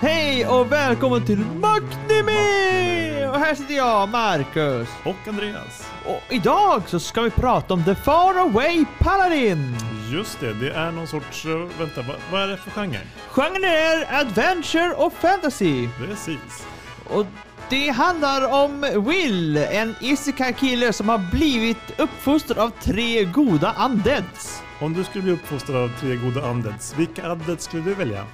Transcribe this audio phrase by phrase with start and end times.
[0.00, 3.26] Hej och välkommen till Magnimi!
[3.26, 4.88] Och här sitter jag, Marcus.
[5.04, 5.90] Och Andreas.
[6.04, 9.76] Och idag så ska vi prata om The Faraway Paladin.
[10.10, 11.44] Just det, det är någon sorts...
[11.46, 13.00] eh, Vänta, vad, vad är det för genre?
[13.30, 15.88] Genren är adventure och fantasy.
[15.98, 16.66] Precis.
[17.10, 17.26] Och
[17.68, 24.62] det handlar om Will, en isekai-kille som har blivit uppfostrad av tre goda undeads.
[24.80, 28.24] Om du skulle bli uppfostrad av tre goda undeads, vilka undeads skulle du välja?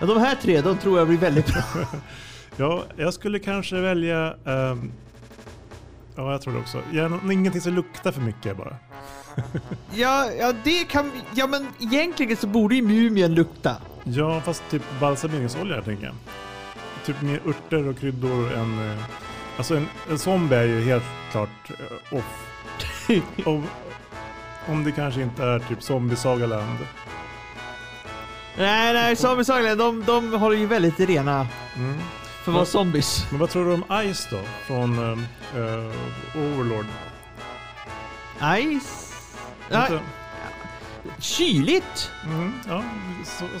[0.00, 1.62] Ja, de här tre, de tror jag blir väldigt bra.
[2.58, 4.34] Ja, jag skulle kanske välja...
[4.46, 4.92] ehm,
[6.16, 6.82] ja, jag tror det också.
[6.92, 8.76] Gärna, ingenting som luktar för mycket bara.
[9.94, 13.76] Ja, ja det kan Ja men egentligen så borde ju mumien lukta.
[14.04, 16.14] Ja, fast typ balsameringsolja tänker jag.
[17.06, 18.90] Typ mer örter och kryddor än...
[18.90, 19.04] eh,
[19.58, 22.46] Alltså en, en zombie är ju helt klart eh, off.
[23.46, 23.62] Och,
[24.72, 26.78] om det kanske inte är typ Zombie-Sagaland.
[28.58, 31.46] Nej, nej, zombiesagorna de, de håller ju väldigt rena
[31.76, 31.98] Mm.
[32.44, 33.26] för att vara zombies.
[33.30, 34.38] Men vad tror du om Ice då?
[34.66, 34.98] Från
[35.54, 36.86] eh, Overlord?
[38.40, 39.05] Ice?
[39.70, 40.00] Ja, Inte?
[41.20, 42.10] kyligt.
[42.24, 42.82] Mm, ja,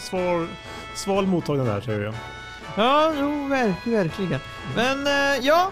[0.00, 0.48] sval,
[0.94, 2.14] sval mottagning där säger jag.
[2.76, 4.40] Ja, jo, verk, verkligen.
[4.76, 5.70] Men eh, ja,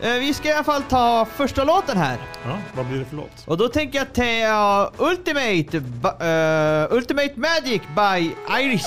[0.00, 2.18] eh, vi ska i alla fall ta första låten här.
[2.44, 3.42] Ja, vad blir det för låt?
[3.46, 8.30] Och då tänker jag ta Ultimate, ba- eh, Ultimate Magic by
[8.62, 8.86] Iris.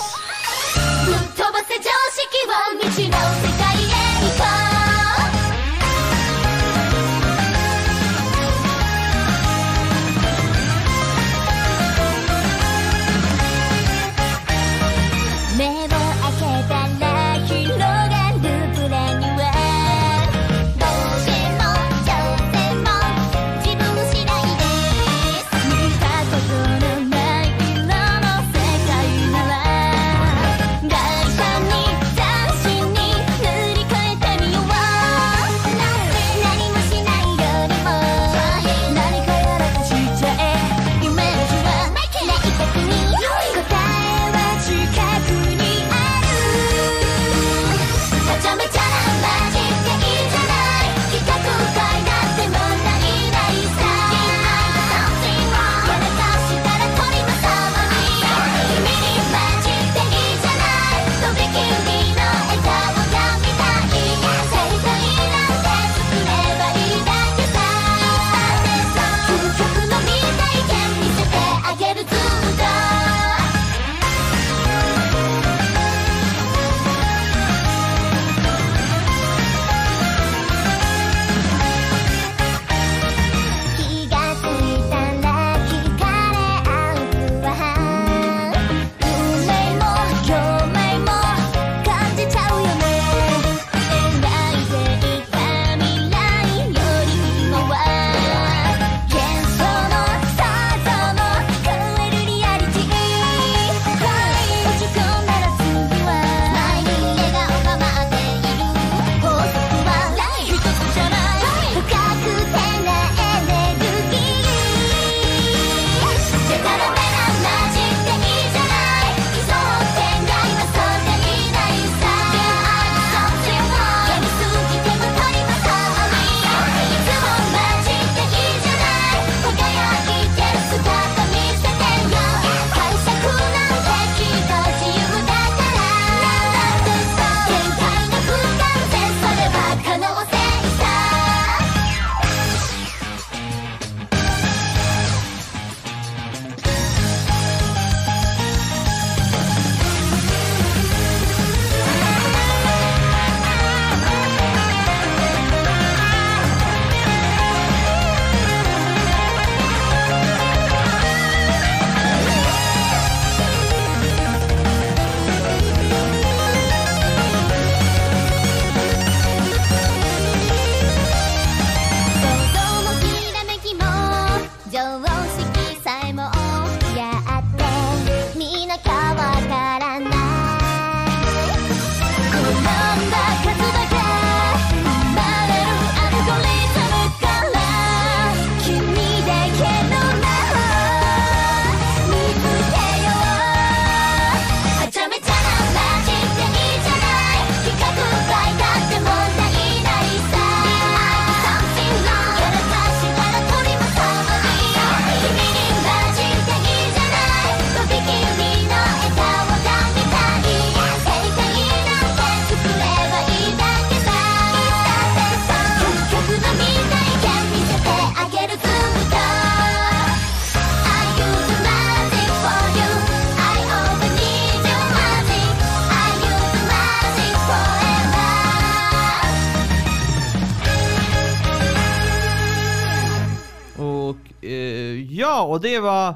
[235.53, 236.15] Och det var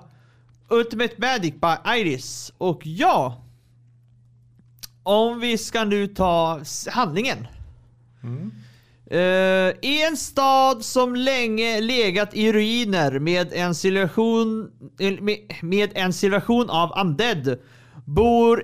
[0.69, 2.53] Ultimate Magic by Iris.
[2.57, 3.43] Och ja,
[5.03, 7.47] om vi ska nu ta handlingen.
[9.09, 9.19] Eh,
[9.81, 16.13] I en stad som länge legat i ruiner med en situation, eh, med, med en
[16.13, 17.59] situation av undead
[18.05, 18.63] bor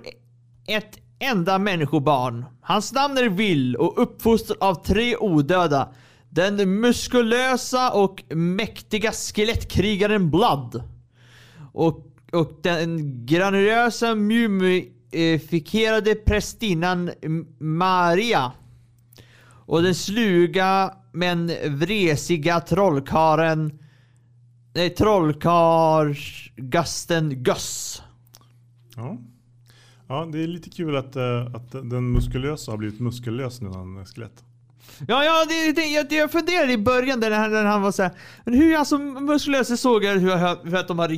[0.68, 2.46] ett enda människobarn.
[2.62, 5.94] Hans namn är Will och uppfostrad av tre odöda.
[6.34, 10.84] Den muskulösa och mäktiga skelettkrigaren Blood.
[11.74, 17.12] Och, och den granulösa mumifikerade prästinnan
[17.60, 18.52] Maria.
[19.66, 23.80] Och den sluga men vresiga trollkaren
[24.76, 28.02] Nej, trollkarlsgasten Gus.
[28.96, 29.18] Ja.
[30.08, 33.78] ja, det är lite kul att, eh, att den muskulösa har blivit muskellös nu när
[33.78, 34.44] han är skelett.
[35.08, 38.12] Ja, ja, det, det, jag, jag funderade i början där han, när han var såhär,
[38.46, 41.10] men hur alltså muskulösa såg jag hur, hur att de har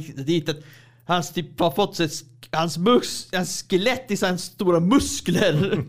[0.49, 0.57] att
[1.05, 2.09] hans typ har fått sig,
[2.51, 5.83] hans, mus, hans skelett i sina stora muskler.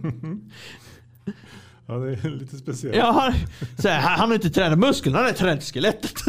[1.89, 2.97] Ja, det är lite speciellt.
[2.97, 3.33] Ja, han,
[3.79, 6.27] så här, han har inte tränat musklerna, han har tränat skelettet.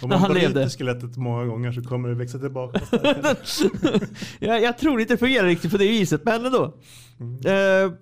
[0.00, 0.70] Om man han levde.
[0.70, 2.80] skelettet många gånger så kommer det växa tillbaka.
[4.38, 6.64] jag, jag tror inte det fungerar riktigt på det viset, men ändå.
[7.44, 7.92] Eh,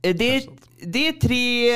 [0.00, 0.46] det,
[0.82, 1.70] det är tre...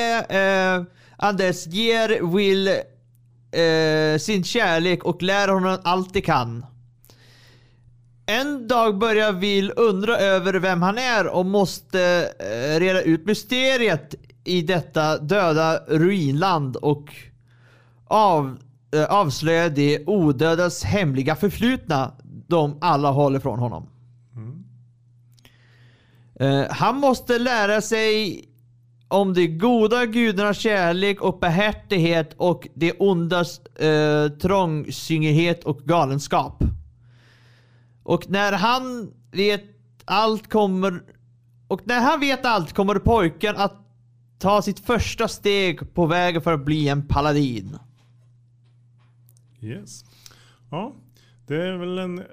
[0.77, 0.85] Uh,
[1.17, 6.65] Anders ger Will eh, sin kärlek och lär honom allt de kan.
[8.25, 14.15] En dag börjar Will undra över vem han är och måste eh, reda ut mysteriet
[14.43, 17.15] i detta döda ruinland och
[18.07, 18.57] av,
[18.95, 22.11] eh, avslöja det odödas hemliga förflutna
[22.47, 23.89] de alla håller från honom.
[26.39, 28.43] Eh, han måste lära sig
[29.07, 36.63] om de goda gudarnas kärlek och behärtighet och det ondas eh, trångsynthet och galenskap.
[38.03, 39.63] Och när han vet
[40.05, 41.03] allt kommer
[41.67, 43.81] och när han vet allt kommer pojken att
[44.39, 47.77] ta sitt första steg på vägen för att bli en paladin.
[49.61, 50.05] Yes.
[50.71, 50.93] Ja,
[51.47, 52.23] det är väl en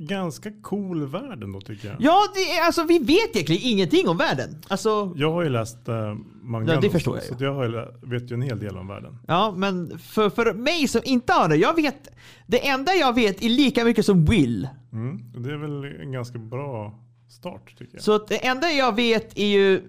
[0.00, 1.96] ganska cool värld ändå tycker jag.
[2.00, 4.62] Ja, det är, alltså vi vet egentligen ingenting om världen.
[4.68, 6.74] Alltså, Jag har ju läst äh, mangan.
[6.74, 7.28] Ja, det förstår så, jag ju.
[7.28, 9.18] Så att jag har ju, vet ju en hel del om världen.
[9.26, 12.08] ja, men för, för mig som inte har det, jag vet,
[12.46, 14.68] det enda jag vet är lika mycket som Will.
[14.92, 15.32] Mm.
[15.36, 16.98] Det är väl en ganska bra
[17.28, 18.02] start tycker jag.
[18.02, 19.82] Så det enda jag vet är ju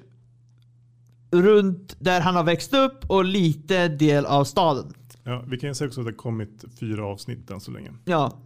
[1.32, 4.94] runt där han har växt upp och lite del av staden.
[5.24, 7.92] Ja, vi kan ju säga också att det har kommit fyra avsnitt än så länge.
[8.06, 8.38] Ja,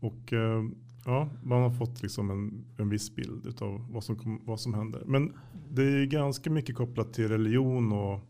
[0.00, 0.64] Och eh,
[1.04, 5.02] ja, man har fått liksom en, en viss bild av vad som, vad som händer.
[5.06, 5.32] Men
[5.70, 8.20] det är ju ganska mycket kopplat till religion och,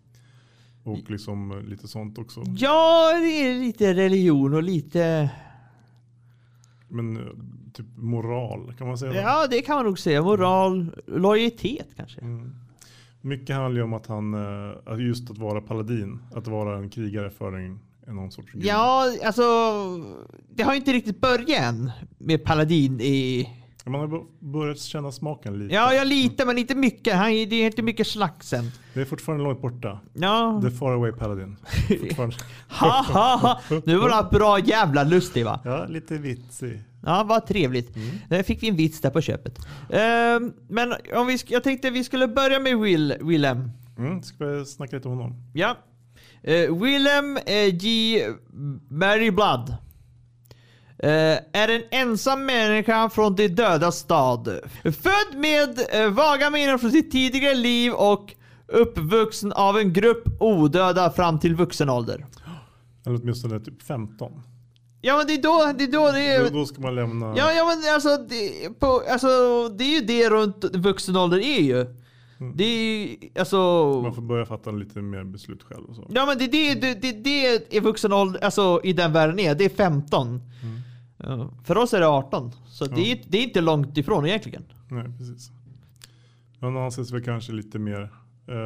[0.85, 2.43] och liksom lite sånt också.
[2.57, 5.31] ja det är lite religion och lite...
[6.89, 7.23] Men eh,
[7.73, 9.21] typ moral, kan man säga det?
[9.21, 10.23] Ja, det kan man nog säga.
[10.23, 12.21] Moral, lojalitet kanske.
[12.21, 12.55] Mm.
[13.21, 17.31] Mycket handlar ju om att han, eh, just att vara paladin, att vara en krigare
[17.31, 17.81] för en
[18.15, 18.65] någon sorts gud.
[18.65, 19.43] Ja, alltså...
[20.49, 23.49] Det har ju inte riktigt börjat än med Paladin i...
[23.87, 25.75] Man har börjat känna smaken lite.
[25.75, 27.15] Ja, ja lite, men inte mycket.
[27.15, 28.71] Han, det är inte mycket slaxen.
[28.95, 30.01] Det är fortfarande långt borta.
[30.13, 30.61] Ja.
[30.65, 31.57] The far away paladin.
[32.69, 33.61] Ha, ha, ha.
[33.85, 35.61] Nu var det bra jävla lustig va?
[35.65, 36.81] Ja, lite vitsig.
[37.03, 37.95] Ja, vad trevligt.
[38.29, 39.59] Där fick vi en vits där på köpet.
[39.91, 43.71] Ehm, men om vi, jag tänkte vi skulle börja med Will, Willem.
[43.99, 45.35] Mm, ska vi snacka lite om honom?
[45.55, 45.77] Ja.
[46.49, 48.25] Uh, Willem eh, G.
[48.89, 49.75] Mary Blood.
[51.03, 54.61] Eh, är en ensam människa från de döda stad.
[54.83, 58.35] Född med eh, vaga minnen från sitt tidigare liv och
[58.67, 62.27] uppvuxen av en grupp odöda fram till vuxen ålder.
[63.07, 64.43] Eller åtminstone typ 15.
[65.01, 67.35] Ja men det är då det är, då det är då ska man lämna...
[67.37, 69.29] Ja, ja men alltså det, på, alltså
[69.69, 71.87] det är ju det runt vuxen ålder är ju.
[72.55, 73.57] Det är alltså...
[74.03, 76.07] Man får börja fatta lite mer beslut själv och så.
[76.11, 79.55] Ja men det, det, det, det, det är vuxen ålder, alltså i den världen är.
[79.55, 80.41] Det är 15.
[81.17, 82.53] Ja, för oss är det 18.
[82.67, 84.65] Så det, är, det är inte långt ifrån egentligen.
[84.89, 85.51] Nej, precis.
[86.59, 88.01] Men anses väl kanske lite mer...
[88.49, 88.57] Uh,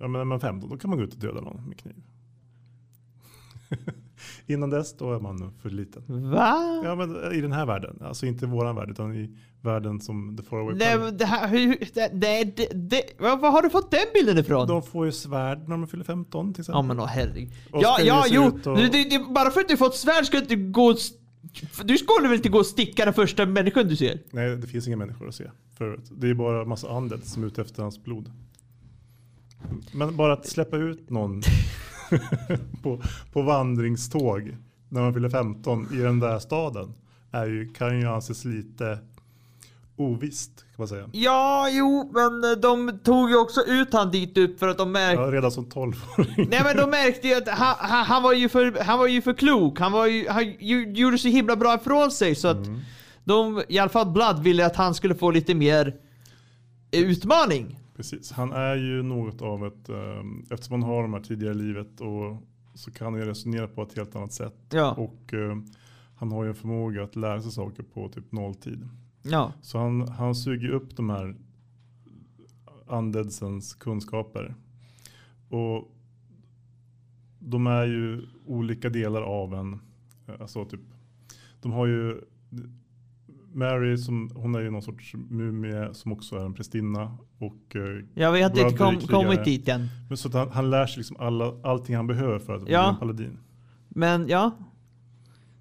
[0.00, 1.78] ja, men när man är 15 då kan man gå ut och döda någon med
[1.78, 2.02] kniv.
[4.46, 6.30] Innan dess då är man för liten.
[6.30, 6.82] Va?
[6.84, 7.98] Ja men i den här världen.
[8.00, 11.24] Alltså inte i våran värld utan i världen som The Far Away Nej, men det
[11.24, 14.68] här, hur, det, det, det, vad, vad har du fått den bilden ifrån?
[14.68, 16.78] De får ju svärd när de fyller 15 till exempel.
[16.78, 17.50] Ja men åh herregud.
[17.72, 18.46] Och Ja, ska ja jo.
[18.48, 20.84] ut och- Du, det, det, bara för att du fått svärd ska du inte gå...
[20.84, 20.96] och
[21.84, 24.18] Du skulle väl inte gå och sticka den första människan du ser?
[24.30, 25.44] Nej det finns inga människor att se.
[25.78, 28.30] För det är bara en massa undead som är ute efter hans blod.
[29.92, 31.42] Men bara att släppa ut någon
[32.82, 34.56] på, på vandringståg
[34.88, 36.94] när man fyller 15 i den där staden
[37.30, 38.98] är ju, kan ju anses lite
[39.96, 41.08] ovisst kan man säga.
[41.12, 45.22] Ja, jo, men de tog ju också ut han dit upp för att de märkte...
[45.22, 46.48] Ja, redan som 12-åring.
[46.50, 49.22] Nej men de märkte ju att han, han, han, var ju för, han var ju
[49.22, 49.80] för klok.
[49.80, 50.54] Han, var ju, han
[50.94, 52.66] gjorde så himla bra ifrån sig så att
[53.24, 55.96] de, i alla fall Blood, ville att han skulle få lite mer
[56.90, 57.78] eh, utmaning.
[57.96, 62.00] Precis, han är ju något av ett, um, eftersom han har de här tidigare livet
[62.00, 62.42] och
[62.74, 64.56] så kan han ju resonera på ett helt annat sätt.
[64.70, 64.92] Ja.
[64.92, 65.56] Och eh,
[66.16, 68.88] han har ju en förmåga att lära sig saker på typ nolltid.
[69.30, 69.52] Ja.
[69.62, 71.36] Så han, han suger upp de här
[72.86, 74.54] undeadsens kunskaper.
[75.48, 75.92] Och
[77.38, 79.72] de är ju olika delar av en,
[80.28, 80.80] eh, alltså typ,
[81.60, 82.20] de har ju
[83.52, 87.18] Mary som, hon är ju någon sorts mumie som också är en prästinna.
[87.38, 89.86] Och, eh, Ja, vi har inte kom, kommit dit än.
[90.08, 92.90] Men så han, han lär sig liksom alla, allting han behöver för att bli Ja.
[92.90, 93.38] en paladin.
[93.88, 94.50] Men ja.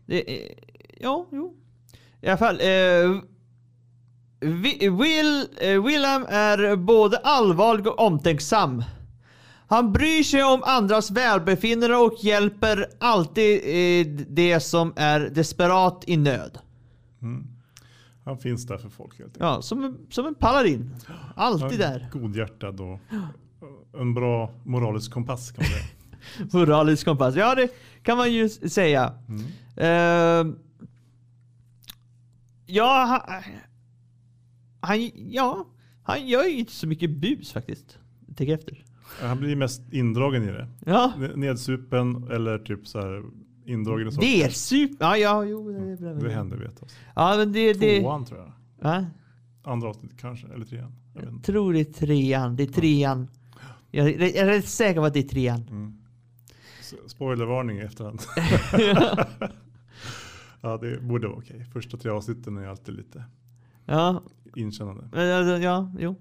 [0.06, 0.54] Det, är-
[1.00, 1.56] ja, jo.
[2.22, 2.56] I alla fall.
[2.56, 3.22] Eh,
[5.00, 8.84] Will, eh, William är både allvarlig och omtänksam.
[9.68, 16.18] Han bryr sig om andras välbefinnande och hjälper alltid eh, det som är desperat i
[16.18, 16.58] nöd.
[18.26, 19.44] Han finns där för folk helt enkelt.
[19.44, 20.96] Ja, som, en- som en paladin.
[21.36, 22.10] Alltid där.
[22.12, 23.00] Godhjärtad och
[24.02, 26.50] en bra moralisk kompass kan man säga.
[26.60, 27.36] Moralisk kompass.
[27.36, 27.68] Ja, det
[28.04, 29.14] kan man ju säga.
[29.78, 30.46] Eh,
[32.66, 33.24] ja,
[34.86, 35.66] han, ja,
[36.04, 38.00] han gör ju inte så mycket bus faktiskt.
[38.36, 38.84] Tänk efter.
[39.22, 40.68] Han blir mest indragen i det.
[40.86, 43.24] Ja, Nedsupen eller typ så här
[43.66, 44.28] indragen i saker.
[44.28, 45.06] det är super...
[45.06, 45.72] Ja, ja, jo.
[45.72, 46.14] Det, är bra.
[46.14, 46.90] Det händer vet jag.
[47.16, 47.74] Ja, men det...
[47.74, 48.52] det Tvåan tror jag.
[48.90, 49.06] va?
[49.64, 50.92] Andra avsnittet kanske, eller trean.
[51.14, 52.56] Jag Jag tror det är trean.
[52.56, 53.28] Det är trean.
[53.92, 55.98] Jag, jag är rätt säker på att det är trean.
[56.80, 58.22] S- Spoilervarning i efterhand.
[60.62, 61.66] ja, det borde vara okej.
[61.74, 63.24] Första tre avsnitten är alltid lite
[63.86, 64.24] Ja,
[64.58, 65.24] inkännande.
[65.24, 66.16] Ja, ja, jo.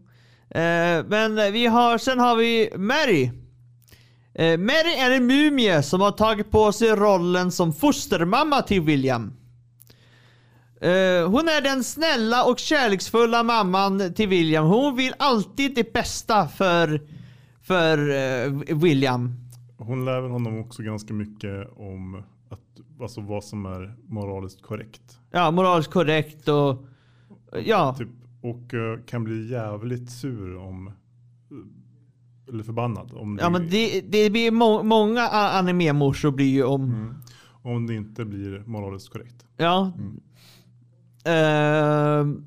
[0.50, 3.31] Eh, men vi har, sen har vi Mary.
[4.35, 9.33] Eh, Mary är en mumie som har tagit på sig rollen som fostermamma till William.
[10.81, 14.67] Eh, hon är den snälla och kärleksfulla mamman till William.
[14.67, 17.00] Hon vill alltid det bästa för,
[17.62, 19.35] för William.
[19.79, 25.19] Hon lär väl honom också ganska mycket om att, alltså vad som är moraliskt korrekt.
[25.31, 26.87] Ja, moraliskt korrekt och...
[27.64, 28.09] Ja, Typ,
[28.45, 30.91] och eh, kan bli jävligt sur om,
[32.49, 37.15] eller förbannad om, ja men det, det blir må, många animemorsor blir ju om...
[37.63, 39.45] om det inte blir moraliskt korrekt.
[39.57, 39.93] Ja.
[41.25, 42.45] Ehm,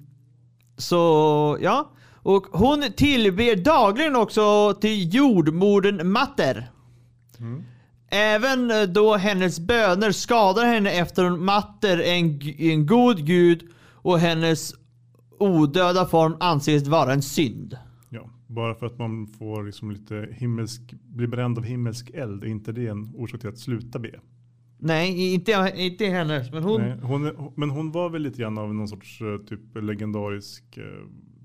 [0.78, 1.92] så ja.
[2.14, 6.72] Och hon tillber dagligen också till jordmodern Matter.
[8.10, 14.20] Även eh, då hennes böner skadar henne efter Matter är en, en god gud och
[14.20, 14.74] hennes
[15.40, 17.78] odöda form anses vara en synd.
[18.10, 22.48] Ja, bara för att man får liksom lite himmelsk, blir bränd av himmelsk eld, är
[22.48, 24.20] inte det en orsak till att sluta be?
[24.80, 26.82] Nej, inte, inte hennes, men hon...
[26.82, 30.84] Nej, hon men hon var väl lite grann av någon sorts eh, typ legendarisk, eh,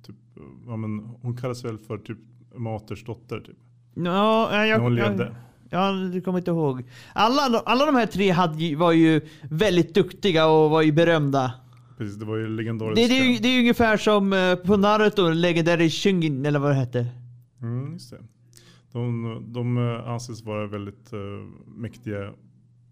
[0.06, 2.18] typ, eh, ja, men hon kallas väl för typ
[2.54, 3.56] Maters dotter typ.
[3.94, 5.36] Ja, jag, När hon jag, levde.
[5.70, 6.82] Ja, du kommer inte ihåg.
[7.12, 11.52] Alla, alla de här tre hade, var ju väldigt duktiga och var ju berömda.
[11.98, 13.02] Precis, det var ju legendariska.
[13.02, 16.58] Det, det, är, ju- det är ju ungefär som eh, på Naruto, Legendary Shungin eller
[16.58, 17.06] vad det hette.
[17.62, 18.18] Mm, just det.
[18.92, 21.18] De, de eh, anses vara väldigt eh,
[21.66, 22.32] mäktiga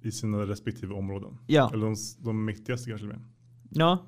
[0.02, 1.38] i sina respektive områden.
[1.46, 1.70] Ja.
[1.74, 3.06] Eller de, de mäktigaste kanske.
[3.06, 3.20] Med.
[3.70, 3.98] Ja.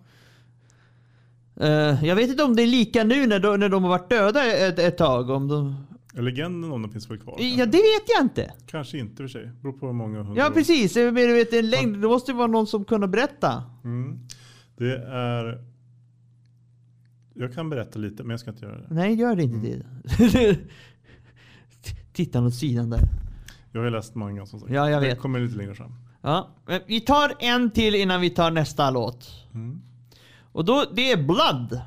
[1.56, 4.11] Eh, jag vet inte om det är lika nu när de, när de har varit
[4.11, 5.30] döda ett, ett tag.
[5.30, 5.75] Om de...
[6.14, 7.34] Legenden om den finns väl kvar?
[7.38, 7.66] Ja, kanske?
[7.66, 8.52] det vet jag inte.
[8.66, 9.50] Kanske inte för sig.
[9.62, 10.96] Beror på hur många hundra Ja, precis.
[10.96, 13.62] Men du vet, en längd, det måste ju vara någon som kunna berätta.
[13.84, 14.18] Mm.
[14.76, 15.64] Det är...
[17.34, 18.86] Jag kan berätta lite, men jag ska inte göra det.
[18.90, 19.84] Nej, gör det inte
[20.18, 20.58] det.
[22.12, 23.00] Titta åt sidan där.
[23.72, 24.72] Jag har ju läst manga som sagt.
[24.72, 25.18] Ja, jag Det vet.
[25.18, 25.94] kommer lite längre fram.
[26.22, 26.50] Ja,
[26.86, 29.30] vi tar en till innan vi tar nästa låt.
[30.52, 31.80] Och då, det är Blood.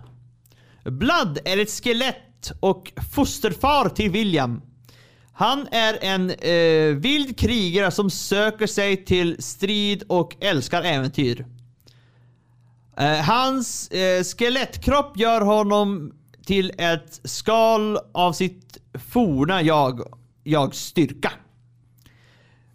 [0.83, 4.61] Blood är ett skelett och fosterfar till William.
[5.33, 11.45] Han är en eh, vild krigare som söker sig till strid och älskar äventyr.
[12.97, 16.11] Eh, hans eh, skelettkropp gör honom
[16.45, 20.01] till ett skal av sitt forna jag,
[20.43, 21.31] jags styrka.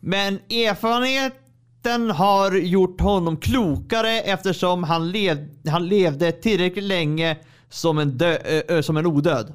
[0.00, 7.36] Men erfarenheten har gjort honom klokare eftersom han, lev, han levde tillräckligt länge
[7.68, 9.52] som en, dö, ö, ö, som en odöd.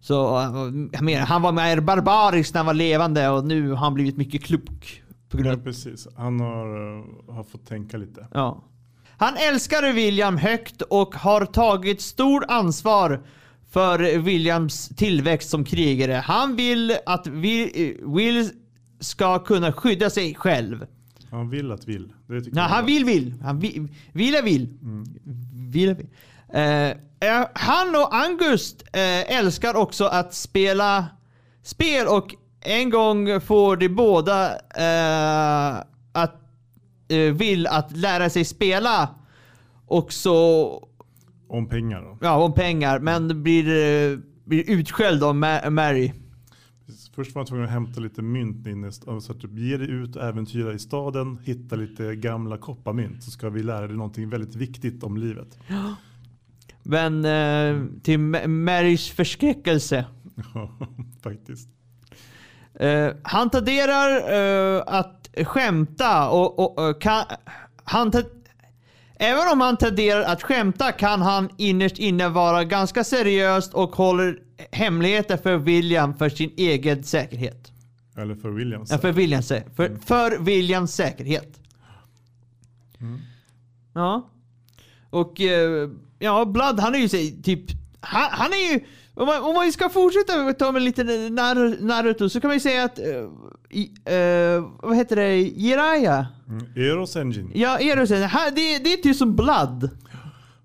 [0.00, 0.12] Så
[0.92, 4.16] jag menar, han var mer barbarisk när han var levande och nu har han blivit
[4.16, 5.01] mycket klok.
[5.32, 6.08] På grund Ja, precis.
[6.16, 6.66] Han har,
[6.98, 8.26] eh, har fått tänka lite.
[8.32, 8.64] ja.
[9.16, 13.22] Han älskar William högt och har tagit stort ansvar
[13.70, 16.12] för Williams tillväxt som krigare.
[16.12, 18.50] Han vill att Will, eh, Will
[19.00, 20.86] ska kunna skydda sig själv.
[21.30, 22.12] Han vill att vill.
[22.26, 23.34] Det tycker Nej, jag han vill vill.
[23.42, 24.68] Han vill, vill är vill.
[25.72, 26.06] Vill är vill.
[26.54, 31.06] Eh, han och Angust eh, älskar också att spela
[31.62, 36.34] spel och en gång får de båda eh, att
[37.08, 39.08] eh, vill att lära sig spela
[39.86, 40.68] och så.
[41.48, 42.18] Om pengar då.
[42.20, 43.64] ja, om pengar men blir,
[44.12, 46.12] eh, blir utskälld av Ma- Mary.
[47.14, 48.92] Först var han tvungen att hämta lite mynt inne.
[48.92, 51.38] Så att typ, ge dig ut och äventyra i staden.
[51.44, 53.22] Hitta lite gamla kopparmynt.
[53.22, 55.58] Så ska vi lära dig någonting väldigt viktigt om livet.
[56.82, 60.04] Men eh, till Ma- Marys förskräckelse
[60.54, 60.70] Ja,
[61.22, 61.68] faktiskt.
[62.74, 64.32] Eh, han tenderar
[64.76, 67.24] eh, att skämta och, och, och kan,
[67.84, 68.12] han
[69.14, 74.38] Även om han tenderar att skämta kan han innerst inne vara ganska seriöst och håller
[74.72, 77.72] hemligheter för William för sin egen säkerhet.
[78.16, 78.90] Eller för Williams.
[78.90, 81.60] Ja, för, Williams, för, för Williams säkerhet.
[83.94, 84.30] Ja.
[85.10, 85.40] Och
[86.18, 87.08] ja, Blood han är ju
[87.42, 87.60] typ...
[88.00, 88.80] Han, han är ju...
[89.14, 92.60] Om man, om man ska fortsätta ta med lite Nar- Naruto så kan man ju
[92.60, 92.98] säga att...
[93.70, 95.36] i, eh, vad heter det?
[95.36, 96.26] Jiraiya?
[96.48, 96.66] Mm.
[96.76, 97.50] Eros Engine.
[97.54, 98.22] Ja, Erosen.
[98.22, 99.90] Han- Det, det är typ som Blood.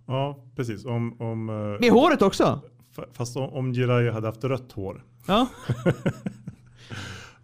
[0.05, 0.85] Ja, precis.
[0.85, 2.59] Om, om, eh, Med håret också.
[2.95, 5.03] fa- fast om, om Jiraiya hade haft rött hår.
[5.25, 5.47] Ja.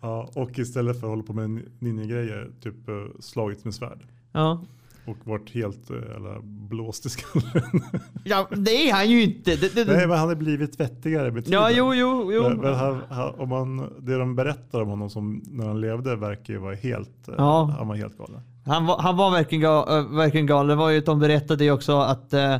[0.01, 2.75] Ja, och istället för att hålla på med ninja-grejer, typ
[3.19, 3.99] slagits med svärd.
[4.31, 4.63] Ja.
[5.05, 7.63] Och varit helt eh, eller blåst i skallen.
[8.23, 9.55] ja, det är han ju inte.
[9.55, 11.59] Det, det, Nej, men han har blivit vettigare med tiden.
[11.61, 12.49] ja, jo, jo, jo.
[12.61, 16.53] men han, han, om man, det de berättar om honom som när han levde verkar
[16.53, 17.73] ju vara helt, eh, Ja.
[17.77, 18.41] han var helt galen.
[18.65, 20.67] Han var, han var verkligen, ga, äh, verkligen galen.
[20.67, 22.57] Det var ju att de berättade också att eh,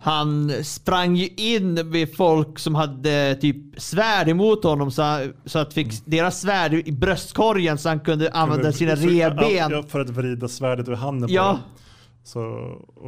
[0.00, 5.74] han sprang ju in vid folk som hade typ svärd emot honom så, så att
[5.74, 9.70] fick deras svärd i bröstkorgen så han kunde använda Kunde- sina så- revben.
[9.70, 11.44] Ja, för att vrida svärdet ur handen Ja.
[11.50, 11.62] på dem.
[12.24, 12.40] Så,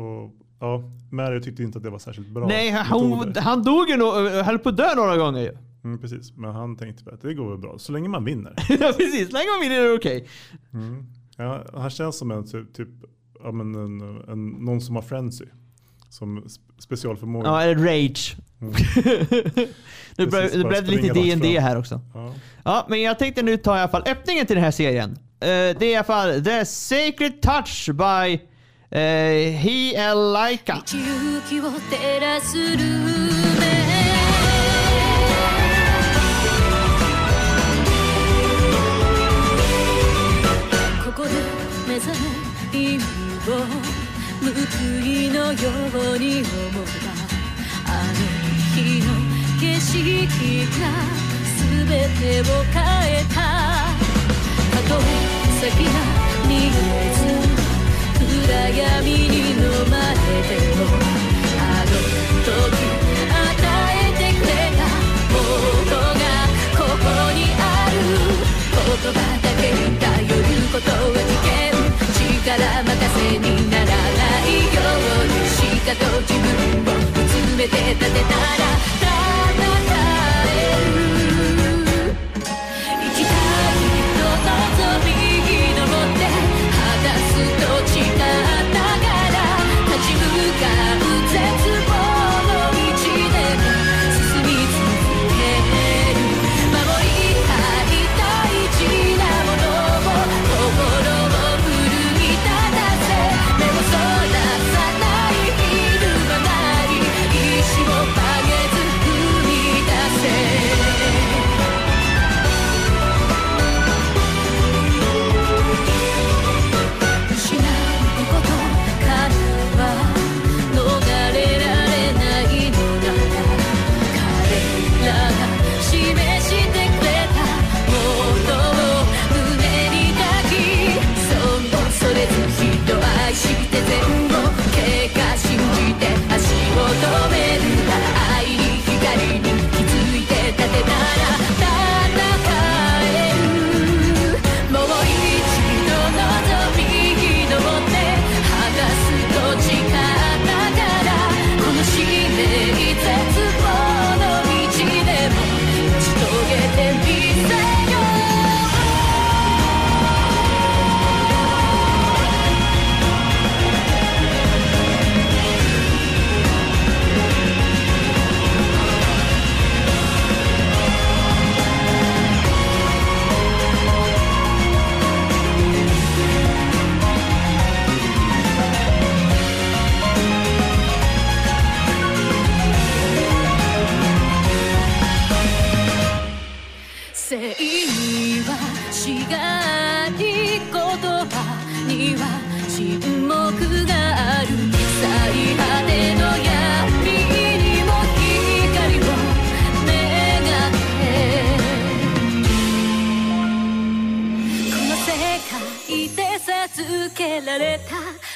[0.00, 3.96] och, ja, Mary tyckte inte att det var särskilt bra Nej, han, han dog ju,
[3.96, 5.56] no, höll på att dö några gånger ju.
[5.84, 8.54] Mm, precis, men han tänkte att det går väl bra, så länge man vinner.
[8.68, 10.26] ja precis, länge man vinner är det okej.
[10.72, 11.06] Mm.
[11.36, 12.88] Ja, han känns som en typ, typ
[13.42, 15.44] ja, men en, en, någon som har frenzy.
[16.10, 17.48] Som sp- specialförmåga.
[17.48, 18.36] Ja, eller rage.
[18.60, 18.74] Mm.
[20.16, 22.00] nu blev Precis, det blev lite D&D här också.
[22.14, 22.34] Ja.
[22.64, 25.10] Ja, men jag tänkte nu ta i alla fall öppningen till den här serien.
[25.10, 28.40] Eh, det är i alla fall The Sacred Touch by
[28.92, 29.00] uh,
[29.56, 30.82] He Laika.
[44.40, 44.46] 報
[45.06, 45.70] いのよ
[46.14, 47.10] うに思った
[47.92, 48.20] あの
[48.74, 49.06] 日の
[49.60, 49.94] 景色
[50.80, 50.82] が
[51.58, 51.86] 全
[52.18, 52.80] てを変
[53.16, 53.40] えた。
[54.70, 55.06] たとえ
[55.60, 55.88] 先が
[56.48, 56.70] 見え
[57.12, 57.20] ず
[58.18, 59.56] 暗闇に飲
[59.90, 60.16] まれ
[60.48, 60.80] ても
[61.58, 61.92] あの
[62.44, 63.19] 時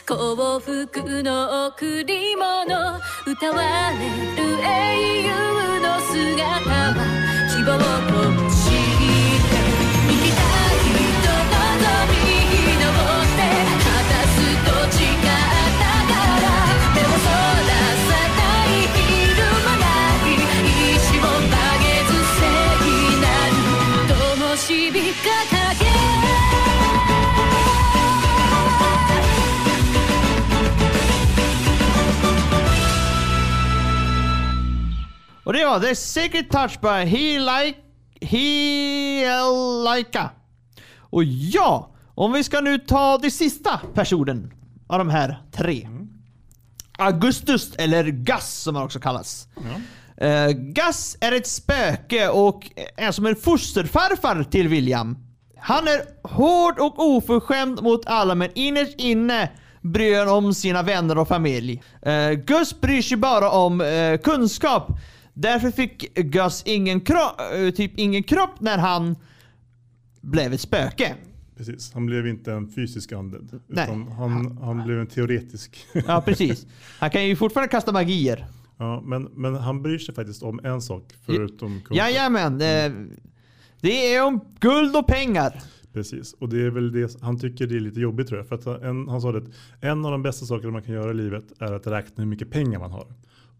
[0.06, 3.00] 幸福の贈り物。
[3.26, 5.30] 歌われる英雄
[5.80, 6.96] の姿は
[7.56, 7.78] 希望
[8.48, 8.53] と
[35.44, 37.78] Och det var The Secret Touch by He Like...
[38.20, 39.24] He
[40.98, 44.52] Och ja, om vi ska nu ta det sista personen
[44.86, 45.88] av de här tre.
[46.98, 49.48] Augustus, eller Gus som han också kallas.
[50.16, 55.18] Eh, Gus är ett spöke och är som en fosterfarfar till William.
[55.58, 61.18] Han är hård och oförskämd mot alla men innerst inne bryr han om sina vänner
[61.18, 61.82] och familj.
[62.02, 64.88] Eh, Gus bryr sig bara om eh, kunskap.
[65.34, 69.16] Därför fick Gus ingen, kro- eh, typ ingen kropp när han
[70.20, 71.14] blev ett spöke.
[71.56, 73.10] Precis, han blev inte en fysisk.
[73.66, 73.84] Nej.
[73.84, 75.86] Utan han, han blev en teoretisk.
[76.06, 76.66] Ja, precis.
[76.98, 78.46] Han kan ju fortfarande kasta magier.
[78.78, 81.96] ja, men, men han bryr sig faktiskt om en sak förutom kunskap.
[81.96, 82.52] Jajamän.
[82.60, 82.92] Eh,
[83.80, 85.62] det är om guld och pengar.
[85.92, 88.48] Precis, och det är väl det han tycker det är lite jobbigt tror jag.
[88.48, 91.10] För att en, han sa det att en av de bästa sakerna man kan göra
[91.10, 93.06] i livet är att räkna hur mycket pengar man har.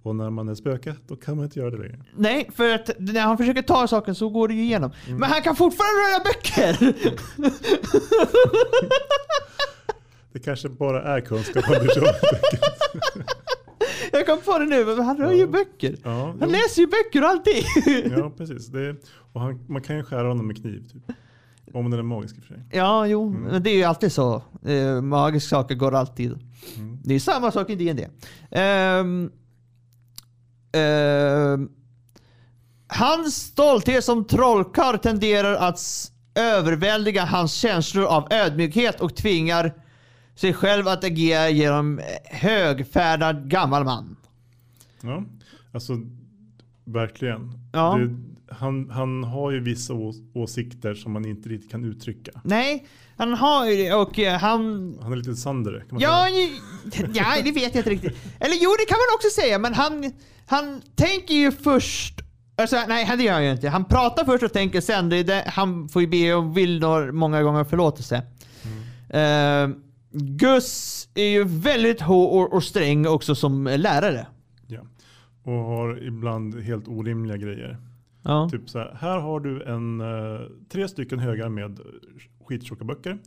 [0.05, 1.99] Och när man är spöke, då kan man inte göra det längre.
[2.17, 4.91] Nej, för att när han försöker ta saken så går det ju igenom.
[5.07, 5.19] Mm.
[5.21, 6.95] Men han kan fortfarande röra böcker!
[10.33, 12.09] Det kanske bara är kunskap han bryr sig om.
[14.13, 15.97] Jag kom på det nu, men han rör ju böcker.
[16.03, 16.47] Ja, Han jo.
[16.47, 17.63] läser ju böcker och allting.
[18.17, 18.67] ja precis.
[18.67, 18.97] Det,
[19.33, 20.83] och han, man kan ju skära honom med kniv.
[20.93, 21.03] Typ.
[21.75, 22.63] Om den är magisk i och för sig.
[22.71, 24.43] Ja, jo, men det är ju alltid så.
[24.65, 26.31] Eh, magiska saker går alltid.
[26.77, 26.99] Mm.
[27.05, 28.09] Det är samma sak i D&D.
[28.51, 29.31] Ehm,
[30.75, 31.69] ehm,
[32.87, 35.81] hans stolthet som trollkarl tenderar att
[36.35, 39.73] överväldiga hans känslor av ödmjukhet och tvingar
[40.35, 44.17] sig själv att agera genom högfärdad gammal man.
[45.01, 45.25] Ja,
[45.73, 46.01] alltså
[46.85, 47.53] verkligen.
[47.73, 47.99] Ja.
[47.99, 49.95] Det, han, han har ju vissa
[50.35, 52.31] åsikter som man inte riktigt kan uttrycka.
[52.45, 52.87] Nej,
[53.17, 56.27] han har ju det och eh, han Han är lite Sandere kan man Ja,
[56.93, 57.09] säga.
[57.15, 58.17] ja, det vet jag inte riktigt.
[58.41, 60.13] Eller jo, det kan man också säga, men han,
[60.47, 62.21] han tänker ju först...
[62.57, 63.69] Alltså, nej, det gör han ju inte.
[63.69, 65.09] Han pratar först och tänker sen.
[65.09, 68.23] Det det, han får ju be om några- många gånger förlåtelse.
[69.11, 69.69] Eh,
[70.13, 74.27] Gus är ju väldigt hård och sträng också som lärare.
[74.67, 74.81] Ja.
[75.45, 77.79] Och har ibland helt orimliga grejer.
[78.25, 78.49] Ja.
[78.51, 81.81] Typ så här, här har du en, eh, tre stycken högar med
[82.45, 83.19] skittjocka böcker.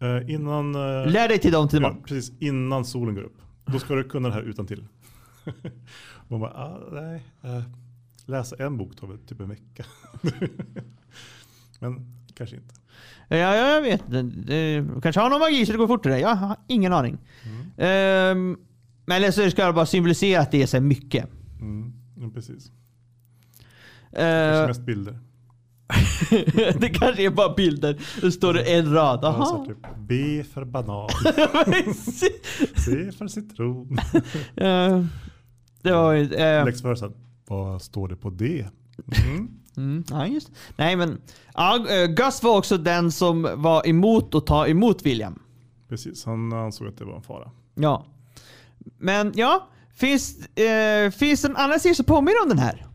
[0.00, 3.38] Eh, innan, eh, Lär dig till dem till ja, precis innan solen går upp.
[3.64, 4.86] Då ska du kunna det här utan till.
[6.28, 7.22] Man bara, ah, nej.
[8.26, 9.84] läsa en bok tar väl typ en vecka.
[11.80, 12.74] Men kanske inte.
[13.28, 14.10] Ja, ja, jag vet.
[14.10, 16.18] Det, det, kanske har någon magi så det går fortare.
[16.18, 17.18] Jag har ingen aning.
[17.76, 18.56] Ehm,
[19.06, 21.28] men eller så ska jag bara symbolisera att det är så mycket.
[21.60, 22.72] Mm, ja, precis.
[24.12, 25.18] Eh, Kanske mest bilder.
[26.80, 28.00] det kanske är bara bilder.
[28.20, 29.18] Det står det en rad.
[29.22, 29.58] Ja, Aha.
[29.58, 31.08] här typ, B för banan,
[31.94, 33.98] C för citron.
[34.56, 35.04] Eh,
[35.82, 36.34] det var ju...
[36.34, 37.10] eh, Lex Versa.
[37.48, 38.66] Vad står det på D?
[39.24, 39.48] Mm.
[39.76, 40.50] mm, ja, just.
[40.76, 41.20] Nej men,
[41.54, 45.38] ja, eh, Gus var också den som var emot att ta emot William.
[45.88, 47.50] Precis, han ansåg att det var en fara.
[47.74, 48.06] Ja.
[48.98, 52.86] Men ja, finns, eh, finns en annan serie som påminner om den här?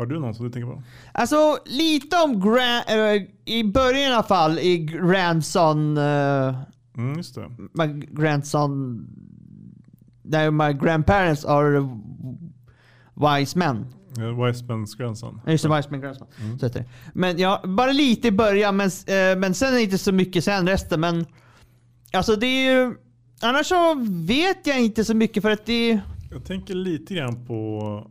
[0.00, 0.82] Har du någon som du tänker på?
[1.12, 6.54] Alltså lite om Gra- eh, i början i alla fall i Grandson, uh,
[6.96, 7.50] Mm, just det.
[7.74, 9.04] my grandson,
[10.22, 11.88] där my grandparents are
[13.14, 13.86] wise men.
[14.18, 15.40] Eh, Wisemans grandson.
[15.46, 16.26] Ja, Just det, wise men grandson.
[16.60, 16.86] Så heter det.
[17.14, 21.00] Men ja, bara lite i början men, eh, men sen inte så mycket sen resten.
[21.00, 21.26] Men
[22.12, 22.94] alltså det är ju,
[23.42, 27.46] annars så vet jag inte så mycket för att det är Jag tänker lite grann
[27.46, 28.10] på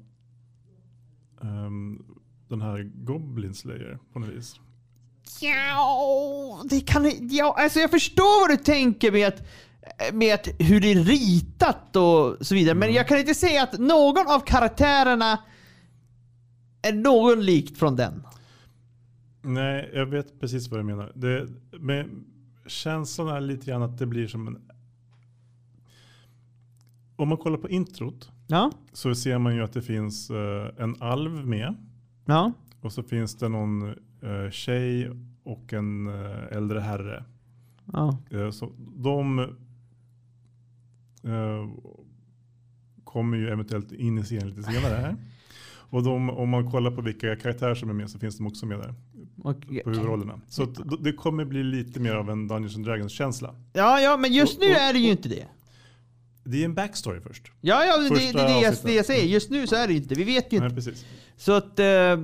[1.42, 2.04] ehm,
[2.48, 4.60] den här Goblin Slayer på något vis.
[5.42, 7.12] Ja, det kan...
[7.30, 9.44] Ja, alltså jag förstår vad du tänker med att,
[10.14, 12.76] med att hur det är ritat och så vidare.
[12.76, 15.40] Men jag kan inte säga att någon av karaktärerna
[16.82, 18.24] är någon likt från den.
[19.42, 21.12] Nej, jag vet precis vad du menar.
[21.16, 21.48] Det,
[21.80, 22.26] men
[22.68, 24.58] känslan är lite grann att det blir som en...
[27.16, 30.96] Om man kollar på introt Ja, så ser man ju att det finns eh, en
[31.00, 31.76] alv med.
[32.26, 33.90] ja, Och så finns det någon
[34.22, 35.10] eh, tjej
[35.44, 37.24] och en eh, äldre herre.
[37.94, 38.18] ja.
[38.52, 39.48] Så de
[43.04, 45.16] kommer ju eventuellt in i serien lite senare här.
[45.92, 48.66] Och de, om man kollar på vilka karaktärer som är med så finns de också
[48.66, 48.94] med där
[49.44, 50.40] Och, på huvudrollerna.
[50.48, 50.66] Så
[51.00, 53.56] det kommer bli lite mer av en Dungeons and Dragons känsla.
[53.74, 55.46] ja, ja, men just Och- nu och- är det ju inte det.
[56.50, 57.52] Det är en backstory först.
[57.62, 59.26] Ja, ja, det, det, det, är det, jag, det jag säger.
[59.26, 60.16] Just nu så är det inte.
[60.16, 60.76] Vi vet ju Nej, inte.
[60.76, 61.06] precis.
[61.38, 61.80] Så att...
[61.80, 62.18] Eh,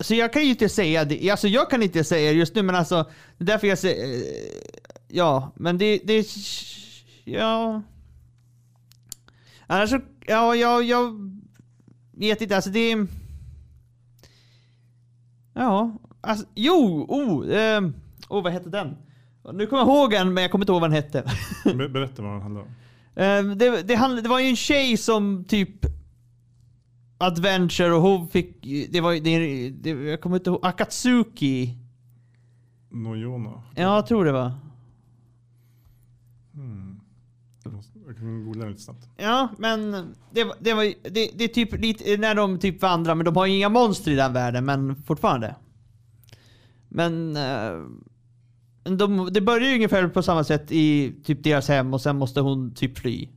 [0.00, 1.30] så jag kan ju inte säga det.
[1.30, 3.10] Alltså jag kan inte säga det just nu, men alltså...
[3.38, 4.04] Det är därför jag säger...
[4.04, 4.22] Eh,
[5.08, 5.98] ja, men det...
[6.04, 6.26] det
[7.24, 7.82] ja...
[9.66, 10.00] Annars så...
[10.26, 11.30] Ja, jag, jag
[12.12, 12.56] vet inte.
[12.56, 13.06] Alltså det...
[15.54, 16.46] Ja, alltså...
[16.54, 17.06] Jo!
[17.08, 17.50] Oh!
[17.56, 17.80] Eh,
[18.28, 18.96] oh, vad hette den?
[19.52, 21.22] Nu kommer jag ihåg den, men jag kommer inte ihåg vad den hette.
[21.64, 22.68] Ber- Berätta vad den handlar om.
[23.18, 25.70] Eh, det, det, handl- det var ju en tjej som typ
[27.18, 31.74] Adventure och hon fick, det var det, det, jag kommer inte ihåg, Akatsuki.
[32.90, 33.62] Nojono.
[33.74, 34.52] Ja, jag tror det var.
[36.54, 37.00] Hmm.
[38.06, 39.08] Jag kan googla lite snabbt.
[39.16, 39.90] Ja, men
[40.32, 43.36] det, var- det var det, det är typ lite när de typ vandrar, men de
[43.36, 45.54] har ju inga monster i den världen, men fortfarande.
[46.88, 47.84] Men eh,
[48.96, 52.40] de, det börjar ju ungefär på samma sätt i typ deras hem och sen måste
[52.40, 53.28] hon typ fly.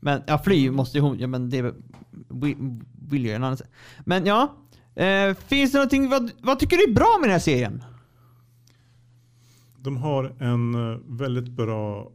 [0.00, 1.74] Men ja, fly måste hon, ja men det
[3.10, 3.58] vill, ju en annan.
[4.04, 4.56] Men ja,
[4.94, 7.84] eh, finns det någonting, vad, vad tycker du är bra med den här serien?
[9.76, 12.12] De har en eh, väldigt bra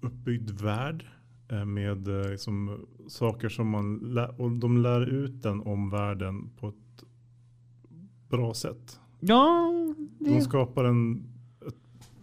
[0.00, 1.06] uppbyggd värld
[1.48, 6.50] eh, med eh, liksom saker som man lär, och de lär ut den om världen
[6.60, 7.04] på ett
[8.28, 9.00] bra sätt.
[9.20, 9.72] Ja,
[10.18, 11.31] De det, skapar en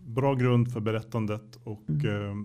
[0.10, 2.06] bra grund för berättandet och Mm.
[2.30, 2.36] eh,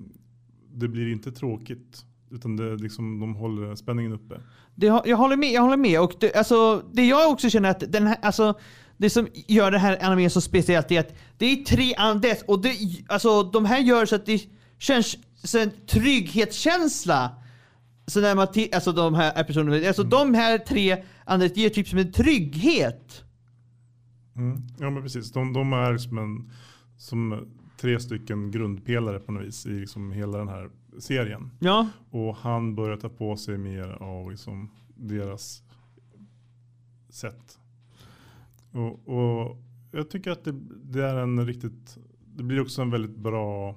[0.76, 4.40] det blir inte tråkigt utan det, liksom, de håller spänningen uppe.
[4.74, 5.52] Det, jag håller med.
[5.52, 6.00] Jag håller med.
[6.00, 8.54] Och det, alltså, det jag också känner att den här, alltså,
[8.96, 12.62] det som gör det här animen så speciellt är att det är tre undeath och
[12.62, 12.76] det,
[13.08, 14.48] alltså, de här gör så att det
[14.78, 17.30] känns så en trygghetskänsla.
[18.06, 21.98] Så när man alltså de här episoderna, alltså de här tre undeath ger typ som
[21.98, 23.24] en trygghet.
[24.36, 24.62] Mm.
[24.78, 26.50] Ja men precis, de, de är som, en,
[26.96, 31.50] som tre stycken grundpelare på något vis i liksom hela den här serien.
[31.58, 31.88] Ja.
[32.10, 35.62] Och han börjar ta på sig mer av liksom deras
[37.08, 37.58] sätt.
[38.72, 39.56] Och, och
[39.92, 40.52] jag tycker att det,
[40.84, 41.98] det är en riktigt,
[42.36, 43.76] det blir också en väldigt bra,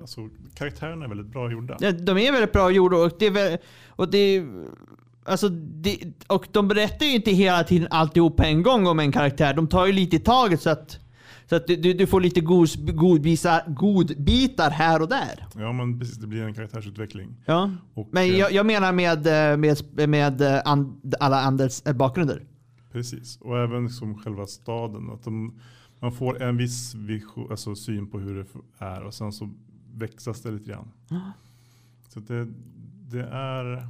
[0.00, 1.76] alltså karaktärerna är väldigt bra gjorda.
[1.80, 3.58] Ja, De är väldigt bra gjorda och det är väl,
[3.88, 4.44] och det
[5.28, 9.12] Alltså, det, och de berättar ju inte hela tiden alltihop på en gång om en
[9.12, 9.54] karaktär.
[9.54, 10.98] De tar ju lite i taget så att,
[11.48, 15.46] så att du, du får lite gos, godbitar, godbitar här och där.
[15.54, 17.36] Ja men precis, det blir en karaktärsutveckling.
[17.44, 17.70] Ja.
[17.94, 22.42] Och, Men eh, jag, jag menar med, eh, med, med eh, and, alla Anders bakgrunder.
[22.92, 25.10] Precis, och även som själva staden.
[25.10, 25.60] Att de,
[26.00, 28.46] man får en viss vision, alltså syn på hur det
[28.84, 29.50] är och sen så
[29.94, 30.92] växlas det lite grann.
[32.08, 32.46] Så att det,
[33.10, 33.88] det, är,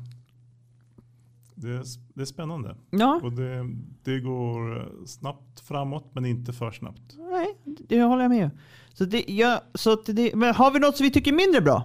[1.56, 1.82] det, är,
[2.14, 2.76] det är spännande.
[2.90, 3.64] Ja, Och det,
[4.04, 7.02] det går snabbt framåt men inte för snabbt.
[7.30, 7.46] nej,
[7.88, 8.50] det håller jag med.
[8.94, 11.60] Så det, ja, så att det, men har vi något som vi tycker är mindre
[11.60, 11.82] bra?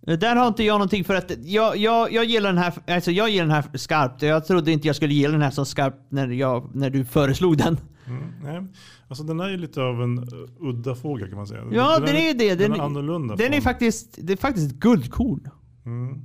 [0.00, 3.30] Där har inte jag någonting för att jag, jag, jag gillar den här, alltså jag
[3.30, 4.22] gillar den här skarpt.
[4.22, 7.56] Jag trodde inte jag skulle gilla den här så skarpt när, jag, när du föreslog
[7.58, 7.76] den.
[8.06, 8.66] Mm, nej.
[9.08, 10.24] Alltså den är ju lite av en uh,
[10.60, 11.64] udda fågel kan man säga.
[11.72, 12.54] Ja, den är ju det.
[12.54, 13.36] Den, Den- är annorlunda.
[13.36, 15.48] Den är faktiskt, det är faktiskt ett guldkorn.
[15.86, 16.20] Mm,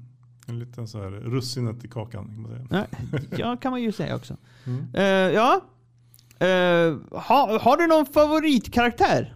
[0.45, 2.87] en liten så här russinet i kakan kan man säga.
[3.09, 4.37] Ja, ja, kan man ju säga också.
[4.65, 4.87] Mm.
[4.93, 5.03] Eh,
[5.35, 5.61] ja.
[6.39, 9.35] Eh, ha, har du någon favoritkaraktär?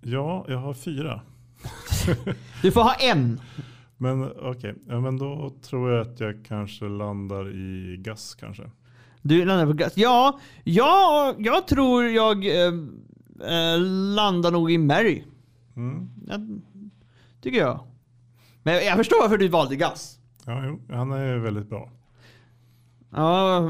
[0.00, 1.20] Ja, jag har fyra.
[2.62, 3.40] Du får ha en.
[3.96, 8.70] Men okej, ja, men då tror jag att jag kanske landar i Gas kanske.
[9.22, 9.92] Du landar på gas.
[9.96, 12.74] Ja, ja jag tror jag eh,
[13.40, 13.80] eh,
[14.14, 15.22] landar nog i Mary.
[15.76, 16.08] Mm.
[16.26, 16.38] Ja,
[17.46, 17.80] tycker jag.
[18.62, 20.18] Men jag förstår varför du valde gas.
[20.44, 21.90] Ja, jo, han är väldigt bra.
[23.10, 23.60] Ja,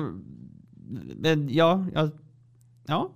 [1.17, 2.11] men ja, ja.
[2.87, 3.13] ja.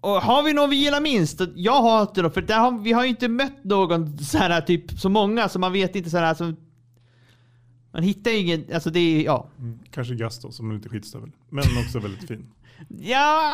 [0.00, 1.40] Och har vi någon vi gillar minst?
[1.54, 4.60] Jag har inte någon, för där har, vi har ju inte mött någon så här
[4.60, 6.56] typ så många så man vet inte så här som
[7.92, 9.48] man hittar ju ingen, alltså det är, ja.
[9.58, 9.78] Mm.
[9.90, 11.30] Kanske Gas då, som är lite skitstövel.
[11.48, 12.46] Men också väldigt fin.
[12.88, 13.52] Ja,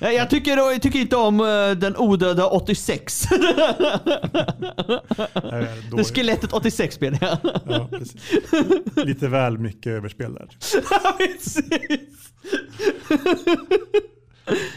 [0.00, 3.28] eh, jag, tycker, jag tycker inte om eh, den odöda 86.
[5.96, 7.38] Det skelettet 86 menar jag.
[7.68, 7.88] Ja.
[9.04, 10.48] Lite väl mycket överspel där.
[11.18, 12.32] Precis.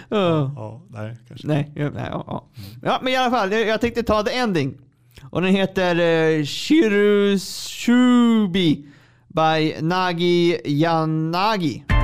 [0.09, 0.51] Ja.
[0.55, 1.47] Ja, nej, kanske.
[1.47, 2.47] Nej, ja, ja, ja.
[2.81, 3.51] ja, men i alla fall.
[3.51, 4.77] Jag, jag tänkte ta the ending.
[5.29, 7.85] Och den heter uh, Shirushubi
[9.27, 11.94] by Nagi Yanagi.「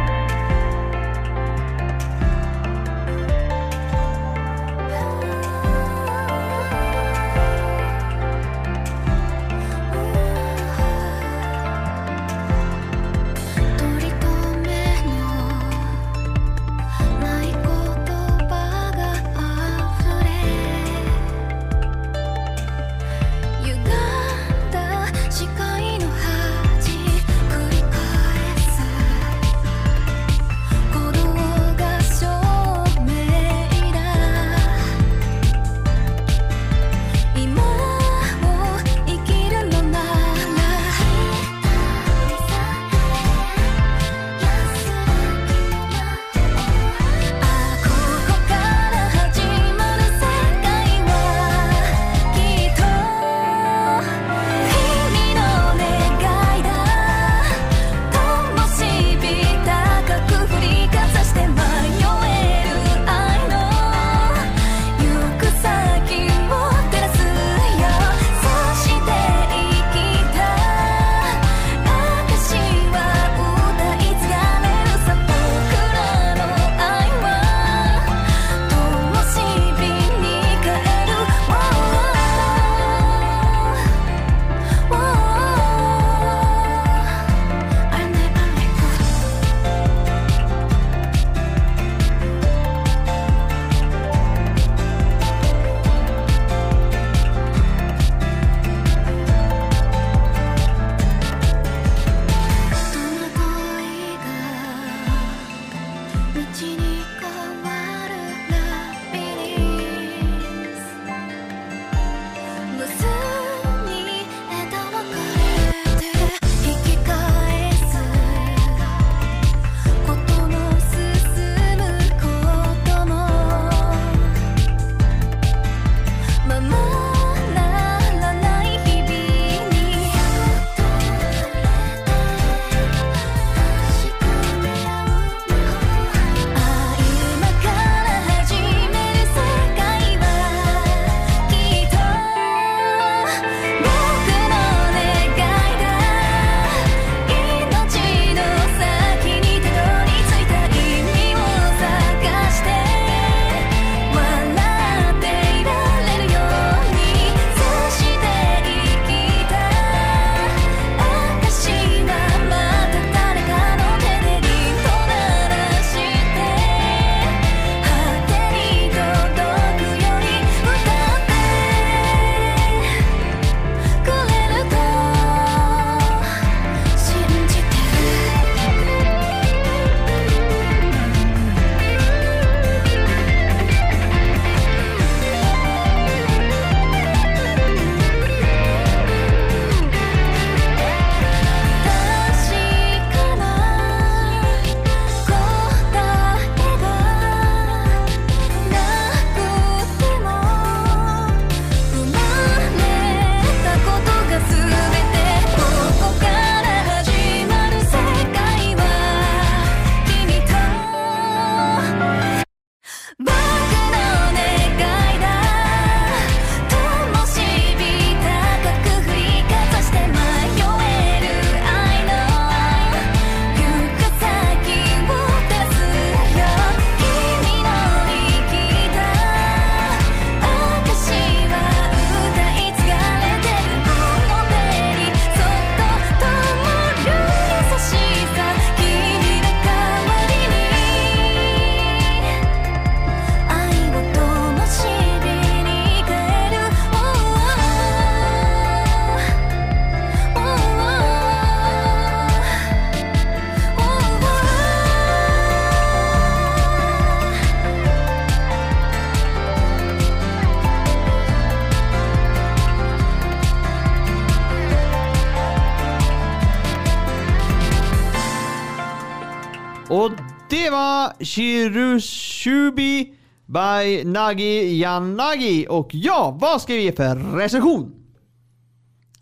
[269.91, 270.11] Och
[270.49, 273.13] det var Shirushubi
[273.45, 275.67] by Nagi Yanagi.
[275.69, 277.95] Och ja, vad ska vi ge för recension?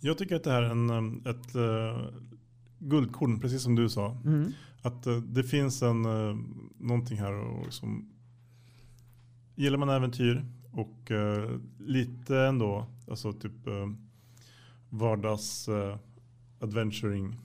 [0.02, 2.10] Jag tycker att det här är en, um, ett uh,
[2.80, 4.18] guldkorn, precis som du sa.
[4.82, 6.38] Att uh, det finns en, uh,
[6.78, 8.10] någonting här och liksom,
[9.56, 13.88] gillar man äventyr och uh, lite ändå, alltså typ uh,
[14.90, 15.98] vardags uh,
[16.60, 17.36] adventuring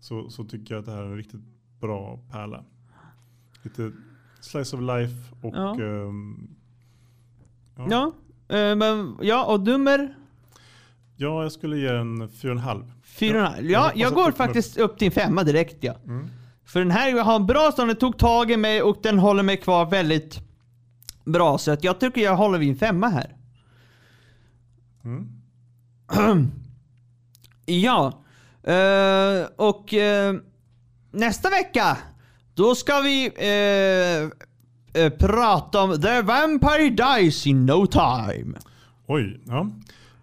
[0.00, 2.64] så, så tycker jag att det här är en riktigt bra pärla.
[3.62, 3.92] Lite
[4.40, 5.74] slice of life och Ja.
[5.80, 6.48] ehm,
[7.76, 7.86] ja.
[7.90, 8.12] Ja,
[8.56, 10.14] eh, men ja, och nummer
[11.16, 12.92] ja, jag skulle ge en fyra och en halv.
[13.04, 13.64] fyra och en halv.
[13.66, 15.94] Jag Ja, hoppas jag att går faktiskt upp till en femma direkt ja.
[16.04, 16.26] Mm.
[16.64, 19.42] För den här har en bra stund, den tog tag i mig och den håller
[19.42, 20.38] mig kvar väldigt
[21.24, 21.58] bra.
[21.58, 23.36] Så att jag tycker jag håller vid en femma här.
[25.04, 25.28] Mm.
[27.68, 28.22] Ja,
[28.62, 30.36] eh, och eh,
[31.16, 31.98] nästa vecka
[32.54, 38.58] då ska vi eh, eh, prata om The Vampire Dies in No Time.
[39.06, 39.70] Oj, ja.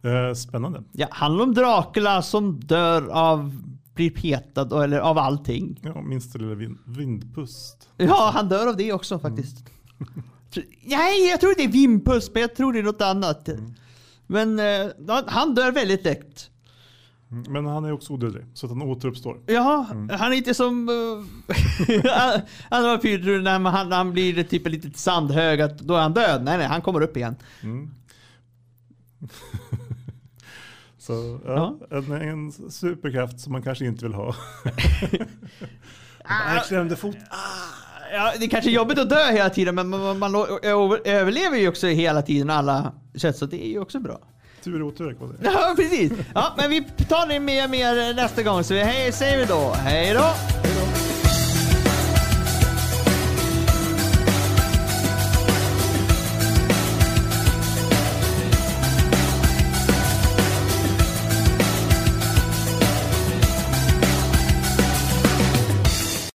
[0.09, 0.83] Eh, spännande.
[0.91, 3.61] Ja, handlar om Dracula som dör av,
[3.95, 5.79] blir petad eller av allting.
[5.81, 7.89] Ja, minsta lilla vind, vindpust.
[7.97, 9.57] Ja, han dör av det också faktiskt.
[10.53, 13.49] Tr- Nej, jag tror inte det är vimpus, men jag tror det är något annat.
[14.27, 14.87] Men eh,
[15.27, 16.49] han dör väldigt lätt.
[17.33, 19.37] Mm, Men han är också odödlig, så att han återuppstår.
[19.45, 21.25] Ja, han är inte som uh,
[22.69, 26.13] andra vampyrer när man- han, han blir typ en litet sandhög, att då är han
[26.13, 26.43] död.
[26.43, 27.35] Nej, nej, han kommer upp igen.
[27.63, 27.89] Mm.
[30.97, 34.35] så ja, En, en superkraft som man kanske inte vill ha.
[36.55, 37.15] Jag klämde fot.
[38.13, 40.35] Ja, det är kanske är jobbigt att dö hela tiden, men man, man, man
[41.05, 44.19] överlever ju också hela tiden alla sätt, så det är ju också bra.
[44.63, 45.49] Tur och otur det.
[45.49, 46.11] Ja, precis.
[46.33, 49.73] Ja, men vi tar det mer mer nästa gång, så vi hej säger vi då.
[49.73, 50.33] Hej då!